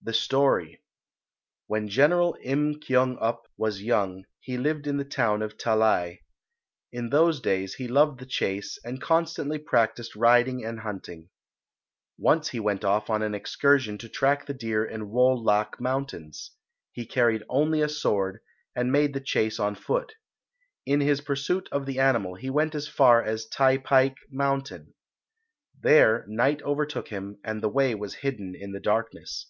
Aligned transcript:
]The 0.10 0.14
Story 0.14 0.80
When 1.66 1.86
General 1.86 2.34
Im 2.42 2.80
Kyong 2.80 3.18
up 3.20 3.42
was 3.58 3.82
young 3.82 4.24
he 4.40 4.56
lived 4.56 4.86
in 4.86 4.96
the 4.96 5.04
town 5.04 5.42
of 5.42 5.58
Tallai. 5.58 6.16
In 6.90 7.10
those 7.10 7.38
days 7.42 7.74
he 7.74 7.86
loved 7.86 8.18
the 8.18 8.24
chase, 8.24 8.78
and 8.82 8.98
constantly 8.98 9.58
practised 9.58 10.16
riding 10.16 10.64
and 10.64 10.80
hunting. 10.80 11.28
Once 12.16 12.48
he 12.48 12.58
went 12.58 12.82
off 12.82 13.10
on 13.10 13.20
an 13.20 13.34
excursion 13.34 13.98
to 13.98 14.08
track 14.08 14.46
the 14.46 14.54
deer 14.54 14.82
in 14.86 15.10
Wol 15.10 15.44
lak 15.44 15.78
Mountains. 15.78 16.52
He 16.92 17.04
carried 17.04 17.42
only 17.50 17.82
a 17.82 17.88
sword, 17.90 18.40
and 18.74 18.90
made 18.90 19.12
the 19.12 19.20
chase 19.20 19.60
on 19.60 19.74
foot. 19.74 20.14
In 20.86 21.02
his 21.02 21.20
pursuit 21.20 21.68
of 21.70 21.84
the 21.84 21.98
animal 21.98 22.36
he 22.36 22.48
went 22.48 22.74
as 22.74 22.88
far 22.88 23.22
as 23.22 23.44
Tai 23.46 23.76
paik 23.76 24.14
Mountain. 24.30 24.94
There 25.78 26.24
night 26.26 26.62
overtook 26.62 27.08
him, 27.08 27.38
and 27.44 27.60
the 27.62 27.68
way 27.68 27.94
was 27.94 28.14
hidden 28.24 28.54
in 28.58 28.72
the 28.72 28.80
darkness. 28.80 29.48